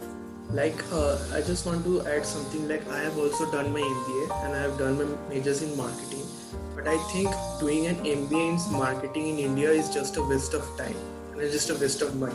Like 0.56 0.80
uh, 0.92 1.18
i 1.32 1.40
just 1.40 1.64
want 1.64 1.82
to 1.85 2.06
add 2.06 2.26
something 2.26 2.68
like 2.68 2.87
i 2.90 2.99
have 2.99 3.16
also 3.16 3.50
done 3.50 3.73
my 3.73 3.80
mba 3.80 4.44
and 4.44 4.54
i 4.54 4.59
have 4.59 4.76
done 4.78 4.99
my 4.99 5.06
majors 5.28 5.62
in 5.62 5.75
marketing. 5.76 6.26
But 6.75 6.88
i 6.88 6.97
think 7.12 7.30
doing 7.61 7.87
an 7.87 7.97
mba 7.97 8.40
in 8.49 8.73
marketing 8.73 9.28
in 9.28 9.38
india 9.38 9.71
is 9.71 9.88
just 9.94 10.18
a 10.18 10.23
waste 10.23 10.52
of 10.52 10.68
time 10.76 10.99
and 11.32 11.40
it's 11.40 11.54
just 11.54 11.71
a 11.71 11.75
waste 11.75 12.02
of 12.02 12.14
money. 12.16 12.35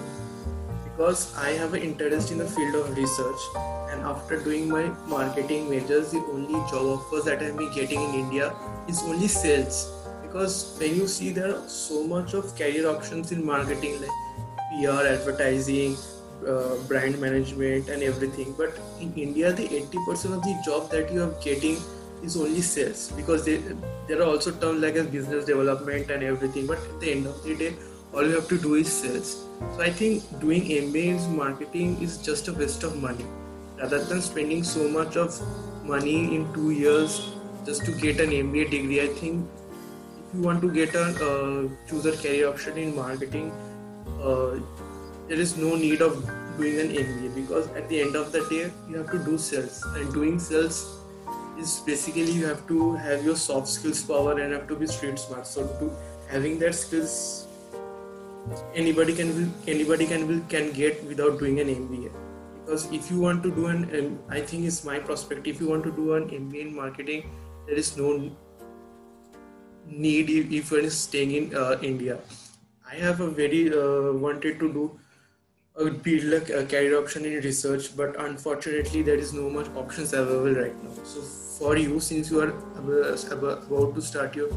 Because 0.84 1.28
i 1.38 1.52
have 1.52 1.76
an 1.76 1.84
interest 1.84 2.32
in 2.32 2.40
the 2.40 2.48
field 2.48 2.76
of 2.82 2.98
research 2.98 3.46
and 3.92 4.02
after 4.02 4.42
doing 4.50 4.68
my 4.68 4.86
marketing 5.16 5.70
majors 5.70 6.12
the 6.12 6.26
only 6.34 6.66
job 6.74 6.92
offers 6.98 7.26
that 7.26 7.44
i've 7.44 7.56
been 7.56 7.74
getting 7.80 8.02
in 8.02 8.20
india 8.26 8.52
is 8.88 9.04
only 9.04 9.28
sales. 9.28 9.92
Because 10.24 10.76
when 10.80 10.96
you 10.96 11.08
see 11.08 11.32
there 11.32 11.56
are 11.56 11.68
so 11.70 12.04
much 12.04 12.34
of 12.34 12.56
career 12.58 12.90
options 12.90 13.32
in 13.32 13.46
marketing 13.46 14.02
like 14.02 14.22
pr 14.70 15.02
advertising 15.16 15.98
uh, 16.46 16.76
brand 16.88 17.20
management 17.20 17.90
and 17.90 18.04
everything 18.04 18.54
but 18.58 18.80
in 19.00 19.14
india 19.16 19.52
the 19.52 19.68
80% 19.68 20.34
of 20.36 20.42
the 20.44 20.56
job 20.66 20.90
that 20.92 21.12
you 21.12 21.24
are 21.24 21.34
getting 21.44 21.78
is 22.24 22.36
only 22.38 22.62
sales 22.62 23.12
because 23.16 23.46
they, 23.46 23.58
there 24.08 24.22
are 24.22 24.26
also 24.26 24.52
terms 24.52 24.82
like 24.82 24.96
as 24.96 25.08
business 25.08 25.46
development 25.46 26.10
and 26.10 26.24
everything 26.24 26.66
but 26.66 26.78
at 26.78 27.00
the 27.00 27.12
end 27.12 27.26
of 27.28 27.44
the 27.44 27.56
day 27.56 27.74
all 28.14 28.24
you 28.24 28.36
have 28.36 28.48
to 28.48 28.58
do 28.58 28.76
is 28.76 28.92
sales. 28.92 29.46
So 29.76 29.82
i 29.82 29.92
think 29.92 30.24
doing 30.40 30.64
mba 30.64 31.04
in 31.14 31.36
marketing 31.36 32.02
is 32.02 32.18
just 32.18 32.48
a 32.48 32.54
waste 32.54 32.84
of 32.84 33.02
money. 33.02 33.26
Rather 33.80 34.04
than 34.04 34.22
spending 34.22 34.64
so 34.64 34.88
much 34.90 35.18
of 35.18 35.40
money 35.84 36.36
in 36.36 36.52
two 36.54 36.72
years 36.72 37.32
just 37.66 37.86
to 37.86 37.92
get 37.92 38.20
an 38.20 38.32
mba 38.32 38.70
degree 38.72 39.02
i 39.02 39.08
think 39.08 39.46
if 40.28 40.36
you 40.36 40.42
want 40.42 40.62
to 40.62 40.72
get 40.72 40.96
a 40.96 41.06
uh, 41.30 41.68
choose 41.90 42.06
a 42.06 42.16
career 42.24 42.48
option 42.50 42.78
in 42.78 42.96
marketing 42.96 43.52
uh, 44.22 44.58
there 45.28 45.40
is 45.40 45.58
no 45.58 45.76
need 45.76 46.02
of 46.02 46.26
doing 46.58 46.80
an 46.80 46.90
MBA 46.90 47.36
because 47.36 47.68
at 47.80 47.88
the 47.90 48.02
end 48.02 48.16
of 48.16 48.32
the 48.32 48.46
day 48.50 48.72
you 48.90 48.98
have 48.98 49.12
to 49.12 49.20
do 49.20 49.38
sales 49.38 49.84
and 49.96 50.14
doing 50.14 50.40
sales 50.40 51.00
is 51.58 51.80
basically 51.86 52.32
you 52.32 52.46
have 52.46 52.66
to 52.68 52.94
have 52.94 53.26
your 53.26 53.36
soft 53.36 53.68
skills 53.68 54.02
power 54.04 54.40
and 54.40 54.54
have 54.54 54.68
to 54.68 54.76
be 54.76 54.88
street 54.88 55.20
smart. 55.20 55.46
So 55.46 55.68
to 55.80 55.92
having 56.30 56.60
that 56.60 56.76
skills 56.76 57.48
anybody 58.74 59.14
can 59.14 59.54
anybody 59.68 60.06
can 60.06 60.46
can 60.48 60.72
get 60.72 61.04
without 61.04 61.40
doing 61.40 61.60
an 61.60 61.68
MBA 61.68 62.12
because 62.60 62.90
if 62.92 63.12
you 63.12 63.20
want 63.20 63.44
to 63.44 63.52
do 63.52 63.68
an 63.68 64.20
I 64.30 64.42
think 64.42 64.66
it's 64.66 64.84
my 64.84 65.00
prospect 65.00 65.48
if 65.48 65.60
you 65.60 65.70
want 65.70 65.84
to 65.84 65.92
do 65.92 66.14
an 66.14 66.30
MBA 66.30 66.68
in 66.68 66.76
marketing 66.76 67.30
there 67.66 67.76
is 67.76 67.98
no 67.98 68.32
need 69.90 70.30
if, 70.30 70.72
one 70.72 70.86
is 70.86 70.98
staying 70.98 71.32
in 71.32 71.56
uh, 71.56 71.78
India. 71.82 72.20
I 72.90 72.96
have 72.96 73.20
a 73.20 73.30
very 73.30 73.72
uh, 73.72 74.14
wanted 74.14 74.60
to 74.60 74.72
do 74.72 75.00
a 75.78 75.90
be 75.92 76.20
a, 76.34 76.38
a 76.60 76.66
career 76.66 76.98
option 77.00 77.26
in 77.26 77.34
research, 77.44 77.96
but 77.96 78.20
unfortunately 78.20 79.02
there 79.04 79.16
is 79.16 79.34
no 79.34 79.50
much 79.50 79.68
options 79.76 80.14
available 80.14 80.60
right 80.62 80.84
now. 80.84 80.92
So 81.04 81.22
for 81.22 81.78
you, 81.78 82.00
since 82.00 82.32
you 82.32 82.42
are 82.42 82.50
ab- 82.50 83.32
ab- 83.32 83.44
about 83.44 83.96
to 83.96 84.02
start 84.02 84.36
your 84.36 84.50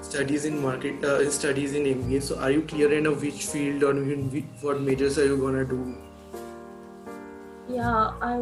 studies 0.00 0.44
in 0.44 0.60
market 0.62 1.04
uh, 1.04 1.30
studies 1.30 1.74
in 1.74 1.84
MBA, 1.84 2.22
so 2.22 2.38
are 2.38 2.50
you 2.50 2.62
clear 2.62 2.92
enough 2.92 3.20
which 3.20 3.44
field 3.46 3.82
or 3.82 3.94
which, 3.94 4.44
what 4.62 4.80
majors 4.80 5.18
are 5.18 5.26
you 5.26 5.36
gonna 5.36 5.64
do? 5.64 5.94
Yeah, 7.68 8.12
I 8.20 8.36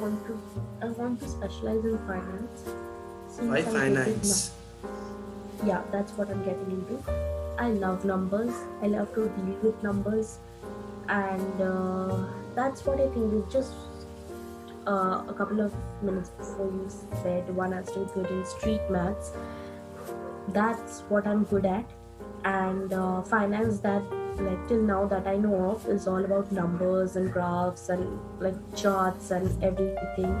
want 0.00 0.26
to 0.26 0.38
I 0.82 0.86
want 0.88 1.20
to 1.20 1.28
specialize 1.28 1.84
in 1.84 1.98
finance. 2.06 2.64
Since 3.28 3.48
Why 3.48 3.58
I'm 3.58 3.64
finance? 3.64 4.52
yeah, 5.64 5.82
that's 5.92 6.12
what 6.12 6.30
I'm 6.30 6.44
getting 6.44 6.70
into. 6.70 7.02
I 7.58 7.70
love 7.70 8.04
numbers. 8.04 8.52
I 8.82 8.86
love 8.88 9.14
to 9.14 9.28
deal 9.28 9.58
with 9.62 9.82
numbers, 9.82 10.38
and 11.10 11.60
uh, 11.60 12.16
that's 12.54 12.84
what 12.86 13.00
I 13.00 13.08
think. 13.08 13.32
Is 13.34 13.52
just 13.52 13.72
uh, 14.86 15.24
a 15.28 15.34
couple 15.36 15.60
of 15.60 15.74
minutes 16.02 16.30
before 16.30 16.66
you 16.66 16.88
said 17.22 17.54
one 17.54 17.72
has 17.72 17.90
to 17.92 18.00
be 18.00 18.12
good 18.14 18.30
in 18.30 18.46
street 18.46 18.80
maths. 18.90 19.32
That's 20.48 21.00
what 21.08 21.26
I'm 21.26 21.44
good 21.44 21.66
at, 21.66 21.90
and 22.44 22.92
uh, 22.92 23.22
finance 23.22 23.80
that 23.80 24.02
like 24.38 24.68
till 24.68 24.82
now 24.82 25.04
that 25.06 25.26
I 25.26 25.36
know 25.36 25.72
of 25.72 25.86
is 25.86 26.06
all 26.06 26.24
about 26.24 26.50
numbers 26.52 27.16
and 27.16 27.32
graphs 27.32 27.88
and 27.88 28.18
like 28.38 28.54
charts 28.76 29.30
and 29.32 29.64
everything, 29.64 30.40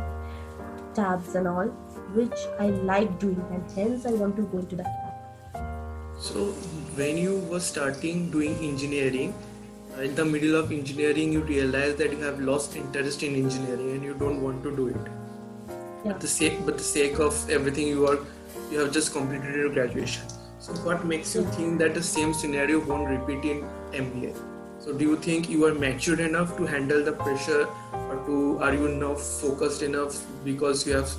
tabs 0.94 1.34
and 1.34 1.48
all, 1.48 1.66
which 2.14 2.46
I 2.58 2.68
like 2.94 3.18
doing, 3.18 3.44
and 3.50 3.70
hence 3.72 4.06
I 4.06 4.12
want 4.12 4.36
to 4.36 4.42
go 4.42 4.58
into 4.58 4.76
that. 4.76 4.96
So 6.18 6.52
when 6.96 7.16
you 7.18 7.38
were 7.50 7.60
starting 7.60 8.30
doing 8.30 8.56
engineering, 8.56 9.34
in 10.02 10.14
the 10.14 10.24
middle 10.24 10.54
of 10.56 10.72
engineering, 10.72 11.32
you 11.32 11.40
realize 11.40 11.96
that 11.96 12.12
you 12.12 12.18
have 12.18 12.40
lost 12.40 12.76
interest 12.76 13.22
in 13.22 13.34
engineering 13.34 13.90
and 13.92 14.02
you 14.02 14.14
don't 14.14 14.42
want 14.42 14.62
to 14.62 14.74
do 14.74 14.88
it. 14.88 14.96
Yeah. 16.02 16.14
the 16.14 16.26
sake 16.26 16.64
but 16.64 16.78
the 16.78 16.84
sake 16.84 17.18
of 17.18 17.50
everything 17.50 17.86
you 17.86 18.06
are 18.06 18.18
you 18.70 18.78
have 18.78 18.90
just 18.90 19.12
completed 19.12 19.54
your 19.54 19.68
graduation 19.68 20.22
so 20.58 20.72
what 20.86 21.04
makes 21.04 21.34
you 21.34 21.42
think 21.56 21.78
that 21.78 21.92
the 21.92 22.02
same 22.02 22.32
scenario 22.32 22.80
won't 22.80 23.10
repeat 23.10 23.44
in 23.50 23.60
mba 24.04 24.30
so 24.78 24.94
do 24.94 25.04
you 25.04 25.16
think 25.16 25.50
you 25.50 25.66
are 25.66 25.74
mature 25.74 26.18
enough 26.28 26.56
to 26.56 26.64
handle 26.64 27.04
the 27.04 27.12
pressure 27.12 27.68
or 27.92 28.16
to 28.28 28.58
are 28.60 28.72
you 28.72 28.88
now 28.88 29.14
focused 29.14 29.82
enough 29.82 30.24
because 30.42 30.86
you 30.86 30.94
have 30.94 31.12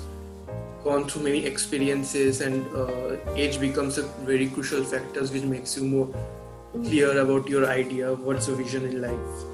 gone 0.82 1.08
through 1.08 1.22
many 1.22 1.46
experiences 1.46 2.40
and 2.40 2.66
uh, 2.74 3.16
age 3.36 3.60
becomes 3.60 3.98
a 3.98 4.02
very 4.32 4.48
crucial 4.48 4.82
factor 4.82 5.24
which 5.26 5.44
makes 5.44 5.76
you 5.76 5.84
more 5.84 6.08
clear 6.72 7.18
about 7.20 7.48
your 7.48 7.66
idea 7.66 8.14
what's 8.14 8.48
your 8.48 8.56
vision 8.56 8.84
in 8.84 9.00
life 9.02 9.48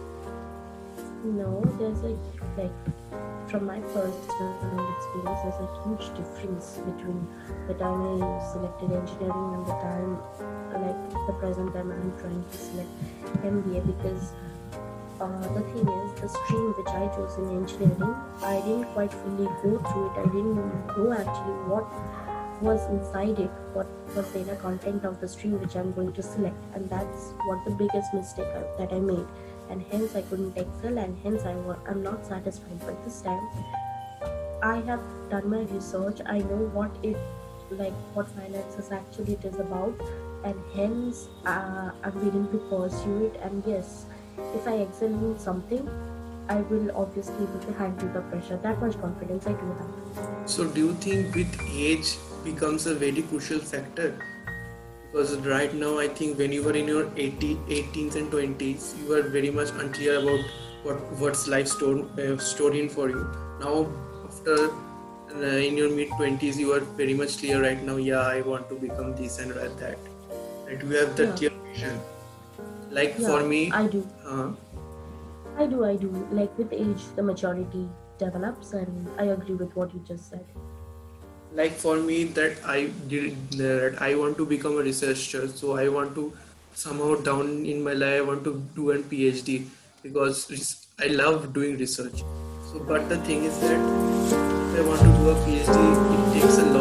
No, 1.25 1.63
there's 1.79 2.03
a 2.09 2.17
like 2.57 2.73
from 3.51 3.65
my 3.67 3.81
personal 3.81 4.85
experience, 4.95 5.41
there's 5.43 5.61
a 5.65 5.69
huge 5.83 6.07
difference 6.17 6.77
between 6.89 7.27
the 7.67 7.75
time 7.75 8.23
I 8.23 8.53
selected 8.53 8.93
engineering 8.93 9.55
and 9.55 9.67
the 9.67 9.77
time, 9.85 10.19
like 10.85 11.27
the 11.27 11.33
present 11.41 11.73
time 11.73 11.91
I'm 11.91 12.13
trying 12.21 12.45
to 12.45 12.59
select 12.59 12.91
MBA 13.43 13.87
because 13.87 14.33
uh, 15.21 15.41
the 15.55 15.63
thing 15.73 15.89
is, 15.89 16.21
the 16.21 16.29
stream 16.29 16.75
which 16.77 16.89
I 16.89 17.09
chose 17.17 17.39
in 17.39 17.49
engineering, 17.57 18.15
I 18.43 18.61
didn't 18.67 18.85
quite 18.93 19.13
fully 19.13 19.49
go 19.63 19.79
through 19.79 20.07
it. 20.11 20.19
I 20.19 20.27
didn't 20.27 20.55
know 20.55 21.13
actually 21.13 21.57
what 21.73 21.89
was 22.61 22.85
inside 22.91 23.39
it, 23.39 23.51
what 23.73 23.87
was 24.15 24.31
the 24.33 24.57
content 24.57 25.05
of 25.05 25.21
the 25.21 25.29
stream 25.29 25.61
which 25.61 25.77
I'm 25.77 25.93
going 25.93 26.13
to 26.13 26.23
select, 26.23 26.57
and 26.75 26.89
that's 26.89 27.33
what 27.47 27.65
the 27.65 27.73
biggest 27.73 28.13
mistake 28.15 28.53
that 28.79 28.93
I 28.93 28.99
made 28.99 29.27
and 29.71 29.83
hence 29.91 30.15
I 30.17 30.23
couldn't 30.23 30.57
excel 30.57 30.99
and 30.99 31.17
hence 31.23 31.43
I 31.43 31.55
wa- 31.55 31.77
I'm 31.87 32.03
not 32.03 32.25
satisfied. 32.27 32.81
But 32.87 33.03
this 33.05 33.21
time 33.21 33.47
I 34.63 34.81
have 34.87 35.01
done 35.31 35.49
my 35.51 35.63
research. 35.75 36.21
I 36.27 36.39
know 36.39 36.71
what 36.73 36.91
it 37.03 37.17
like 37.71 37.93
what 38.15 38.27
finances 38.31 38.91
actually 38.91 39.35
it 39.35 39.45
is 39.45 39.61
about 39.61 39.95
and 40.43 40.55
hence 40.75 41.29
uh, 41.45 41.91
I'm 42.03 42.15
willing 42.15 42.51
to 42.51 42.59
pursue 42.71 43.27
it 43.27 43.39
and 43.43 43.63
yes 43.67 44.07
if 44.55 44.67
I 44.67 44.77
excel 44.77 45.09
in 45.09 45.39
something 45.39 45.87
I 46.49 46.63
will 46.63 46.91
obviously 46.97 47.37
be 47.37 47.43
able 47.43 47.61
to 47.61 47.73
handle 47.75 48.09
the 48.09 48.23
pressure. 48.23 48.57
That 48.63 48.81
much 48.81 48.99
confidence 48.99 49.47
I 49.47 49.53
do 49.53 49.67
have. 49.67 50.49
So, 50.49 50.67
do 50.67 50.81
you 50.87 50.95
think 50.95 51.35
with 51.35 51.61
age 51.69 52.17
becomes 52.45 52.87
a 52.87 52.95
very 52.95 53.23
crucial 53.23 53.59
factor? 53.59 54.19
Because 55.13 55.37
right 55.39 55.73
now, 55.75 55.99
I 55.99 56.09
think 56.09 56.39
when 56.39 56.53
you 56.53 56.63
were 56.63 56.75
in 56.75 56.87
your 56.87 57.11
80, 57.17 57.57
18s 57.69 58.17
and 58.17 58.31
20s, 58.31 58.95
you 59.01 59.09
were 59.09 59.23
very 59.23 59.51
much 59.51 59.71
unclear 59.71 60.19
about 60.21 60.41
what 60.83 61.01
what's 61.23 61.49
life 61.49 61.69
store, 61.69 62.05
uh, 62.25 62.37
storing 62.39 62.89
for 62.89 63.09
you. 63.09 63.23
Now, 63.61 63.87
after 64.29 64.57
uh, 64.69 65.67
in 65.69 65.77
your 65.77 65.91
mid 65.91 66.11
20s, 66.11 66.59
you 66.59 66.73
are 66.75 66.81
very 67.01 67.15
much 67.15 67.39
clear 67.39 67.63
right 67.63 67.83
now. 67.83 67.97
Yeah, 67.97 68.21
I 68.21 68.43
want 68.43 68.69
to 68.69 68.77
become 68.77 69.15
this 69.17 69.39
and 69.39 69.53
that. 69.53 69.83
Right? 69.87 70.83
You 70.83 70.97
have 71.01 71.17
that 71.17 71.29
Yeah. 71.29 71.37
clear 71.37 71.53
vision. 71.73 72.01
Like 72.91 73.19
Yeah, 73.19 73.29
for 73.29 73.43
me, 73.49 73.71
I 73.73 73.87
do. 73.87 74.07
uh, 74.27 74.51
I 75.57 75.67
do, 75.67 75.85
I 75.85 75.97
do. 75.97 76.11
Like 76.31 76.57
with 76.59 76.73
age, 76.73 77.05
the 77.17 77.23
maturity 77.23 77.89
develops, 78.19 78.73
and 78.73 79.09
I 79.19 79.25
agree 79.37 79.55
with 79.55 79.75
what 79.75 79.95
you 79.95 80.01
just 80.01 80.29
said. 80.31 80.45
Like 81.53 81.73
for 81.73 81.97
me 81.97 82.25
that 82.25 82.59
i 82.65 82.91
did 83.09 83.51
that 83.53 84.01
i 84.01 84.15
want 84.15 84.37
to 84.37 84.45
become 84.47 84.77
a 84.79 84.83
researcher 84.83 85.49
so 85.49 85.77
i 85.77 85.89
want 85.89 86.15
to 86.15 86.33
somehow 86.75 87.15
down 87.29 87.65
in 87.67 87.83
my 87.83 87.93
life 87.93 88.19
i 88.19 88.21
want 88.21 88.45
to 88.45 88.63
do 88.75 88.91
a 88.91 88.99
phd 88.99 89.65
because 90.03 90.87
i 91.01 91.07
love 91.07 91.53
doing 91.53 91.77
research. 91.79 92.21
So 92.71 92.81
but 92.87 93.09
the 93.09 93.17
thing 93.19 93.45
is 93.45 93.59
that 93.61 93.73
if 93.73 94.79
i 94.79 94.89
want 94.89 95.01
to 95.01 95.07
do 95.07 95.31
a 95.31 95.35
phd 95.45 95.79
it 96.17 96.41
takes 96.41 96.59
a 96.59 96.67
lot 96.67 96.78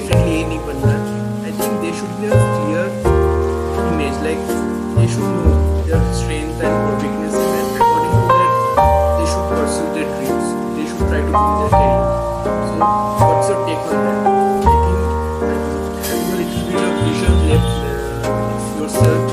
definitely 0.00 0.44
anyone 0.44 0.80
nothing. 0.82 1.24
I 1.40 1.50
think 1.56 1.72
they 1.80 1.92
should 1.96 2.12
be 2.20 2.26
a 2.26 2.36
clear 2.36 2.84
image, 3.88 4.18
like 4.20 4.42
they 4.96 5.08
should 5.08 5.24
know 5.24 5.82
their 5.88 6.02
strengths 6.12 6.60
and 6.60 6.74
their 6.84 6.96
weaknesses, 7.00 7.40
and 7.40 7.68
according 7.76 8.12
to 8.12 8.24
that, 8.28 8.52
they 9.16 9.26
should 9.30 9.46
pursue 9.48 9.88
their 9.96 10.08
dreams. 10.20 10.46
They 10.76 10.84
should 10.84 11.00
try 11.08 11.20
to 11.24 11.32
build 11.32 11.56
their 11.60 11.72
career. 11.72 12.04
So, 12.68 12.84
what's 13.24 13.48
your 13.48 13.60
take 13.64 13.84
on 13.88 13.96
that? 14.04 14.20
I 14.68 15.56
think 15.64 15.80
having 16.04 16.28
a 16.28 16.44
little 16.44 16.60
bit 16.68 16.82
of 16.84 16.92
vision 17.08 17.34
left 17.48 17.72
uh, 18.28 18.80
yourself 18.80 19.25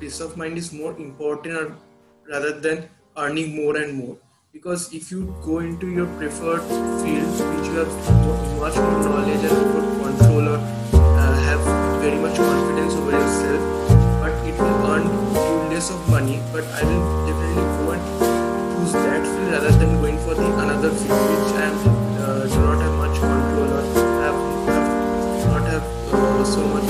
peace 0.00 0.20
of 0.20 0.36
mind 0.36 0.58
is 0.58 0.72
more 0.72 0.92
important 0.98 1.72
rather 2.28 2.52
than 2.60 2.88
earning 3.16 3.56
more 3.56 3.76
and 3.76 3.94
more. 3.94 4.16
Because 4.52 4.92
if 4.92 5.10
you 5.10 5.34
go 5.44 5.58
into 5.58 5.88
your 5.88 6.06
preferred 6.18 6.62
field 7.02 7.32
which 7.52 7.66
you 7.68 7.76
have 7.80 7.92
much 8.60 8.76
more 8.76 9.00
knowledge 9.04 9.44
and 9.48 9.56
more 9.72 9.86
control 10.04 10.48
or 10.48 10.58
uh, 10.58 11.34
have 11.48 11.60
very 12.00 12.18
much 12.18 12.36
confidence 12.36 12.94
over 12.94 13.12
yourself 13.12 13.86
but 14.20 14.32
it 14.48 14.56
will 14.58 14.86
earn 14.92 15.04
you 15.04 15.74
less 15.74 15.90
of 15.90 16.08
money 16.08 16.40
but 16.52 16.64
i 16.78 16.82
will 16.88 17.04
definitely 17.26 17.66
go 17.76 17.90
and 17.96 18.02
choose 18.72 18.92
that 18.92 19.22
field 19.26 19.52
rather 19.52 19.72
than 19.82 20.00
going 20.00 20.18
for 20.24 20.34
the 20.34 20.46
another 20.64 20.90
field 20.90 21.24
which 21.34 21.52
i 21.60 21.68
uh, 21.68 22.46
do 22.46 22.58
not 22.64 22.80
have 22.80 22.96
much 23.04 23.20
control 23.20 23.70
or 23.76 23.84
have, 24.24 24.40
have 24.72 25.46
not 25.52 25.64
have 25.74 25.84
uh, 26.14 26.44
so 26.44 26.66
much 26.68 26.85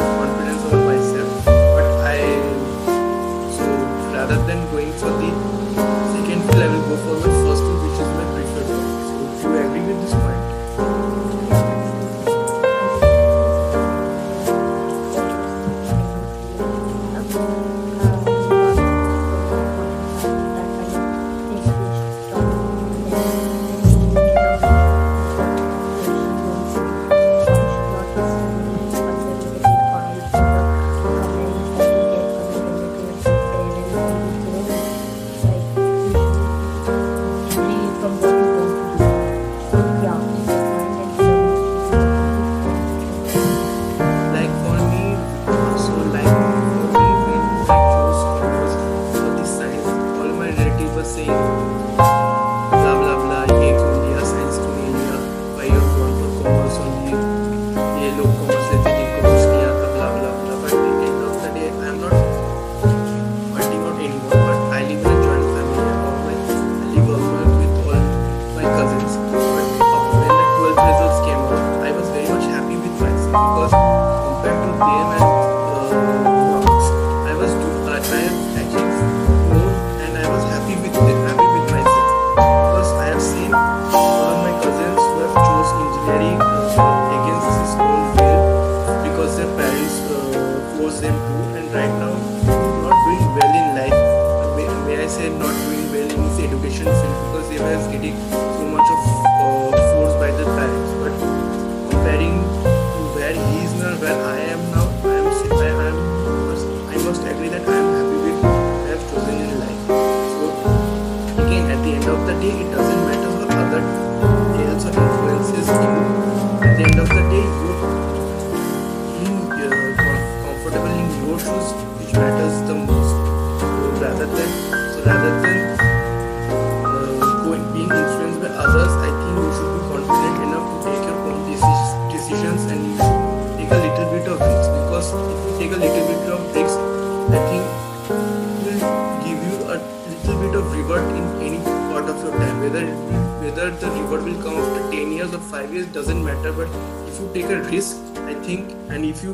cousins. 68.87 69.25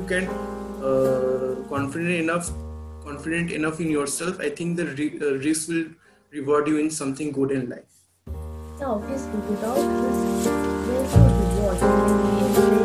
you 0.03 0.09
can 0.09 0.29
uh, 0.83 1.55
confident 1.69 2.11
enough 2.11 2.51
confident 3.05 3.51
enough 3.51 3.81
in 3.81 3.91
yourself 3.91 4.41
i 4.41 4.51
think 4.61 4.77
the 4.77 4.87
re- 5.01 5.19
uh, 5.21 5.33
risk 5.47 5.69
will 5.69 5.85
reward 6.31 6.69
you 6.69 6.79
in 6.79 6.91
something 6.91 7.31
good 7.31 7.51
in 7.51 7.69
life. 7.69 7.85
Yeah 8.81 8.87
obviously 8.87 9.41
without 9.51 9.77
risk 10.05 10.51
there's 10.87 11.15
no 11.17 11.25
reward. 11.41 12.82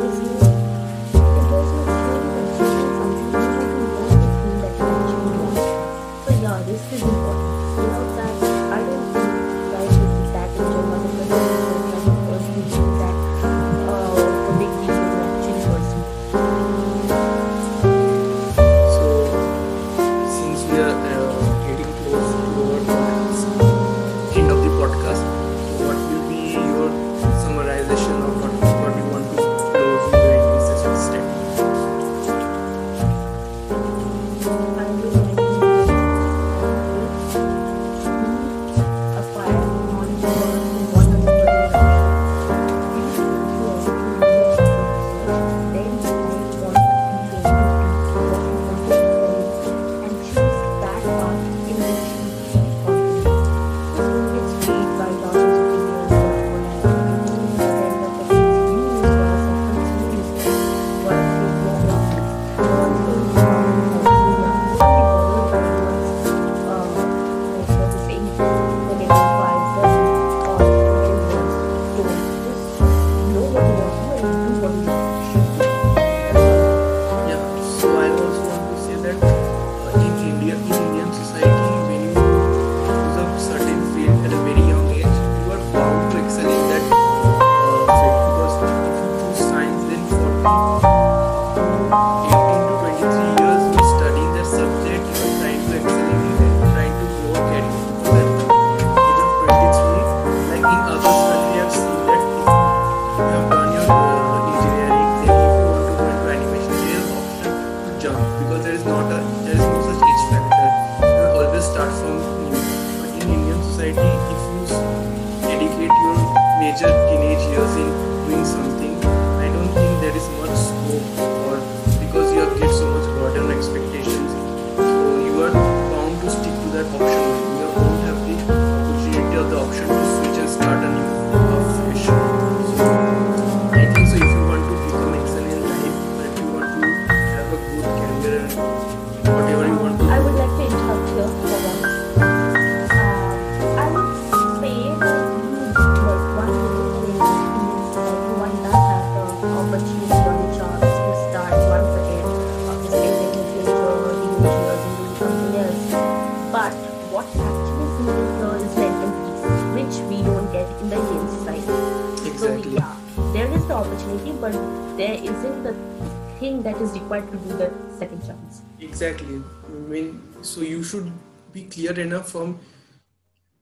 chance. 168.27 168.61
Exactly. 168.79 169.41
I 169.67 169.69
mean 169.93 170.21
so 170.41 170.61
you 170.61 170.83
should 170.83 171.11
be 171.53 171.63
clear 171.75 171.93
enough 171.99 172.29
from 172.31 172.59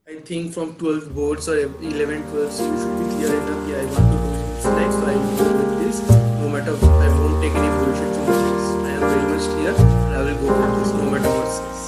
i 0.07 0.15
think 0.29 0.53
from 0.53 0.75
12 0.75 1.15
boards 1.15 1.47
or 1.49 1.57
11 1.59 2.23
12 2.31 2.59
you 2.65 2.77
should 2.81 2.97
be 3.01 3.05
clear 3.13 3.31
enough 3.37 3.69
yeah 3.69 3.79
i 3.81 3.85
want 3.93 4.07
to 4.11 4.17
do 4.23 4.27
this 4.49 4.65
next 4.79 4.95
so 4.99 5.05
i 5.05 5.15
will 5.15 5.37
do 5.37 5.75
this. 5.83 5.97
No 6.41 6.49
matter 6.55 6.73
i 7.05 7.09
won't 7.17 7.35
take 7.43 7.55
any 7.61 7.71
bullshit 7.77 8.11
from 8.15 8.25
this 8.33 8.65
i 8.85 8.93
am 8.95 9.01
very 9.07 9.25
much 9.33 9.45
clear 9.53 9.73
and 9.75 10.13
i 10.13 10.23
will 10.27 10.39
go 10.43 10.47
for 10.59 10.69
this 10.79 10.91
no 10.93 11.05
matter 11.13 11.31
what 11.37 11.49
says. 11.57 11.81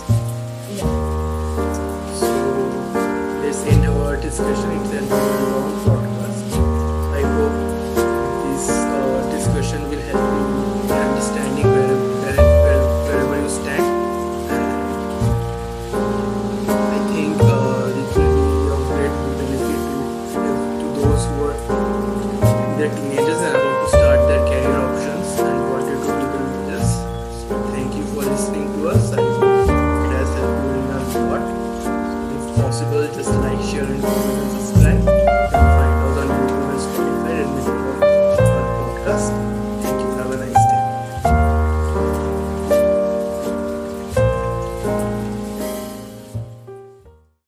Yeah. 0.78 0.92
So 2.22 2.30
let's 3.44 3.62
end 3.74 3.86
our 3.86 4.16
discussion 4.28 4.70
it's 4.82 4.94
an 5.02 5.10
long 5.10 5.76
podcast. 5.86 6.17